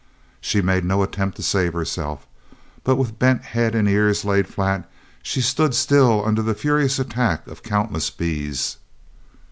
She 0.39 0.63
made 0.63 0.83
no 0.83 1.03
attempt 1.03 1.37
to 1.37 1.43
save 1.43 1.73
herself, 1.73 2.25
but 2.83 2.95
with 2.95 3.19
bent 3.19 3.43
head 3.43 3.75
and 3.75 3.87
ears 3.87 4.25
laid 4.25 4.47
flat 4.47 4.89
she 5.21 5.41
stood 5.41 5.75
still 5.75 6.25
under 6.25 6.41
the 6.41 6.55
furious 6.55 6.97
attack 6.97 7.45
of 7.45 7.61
countless 7.61 8.09
bees. 8.09 8.77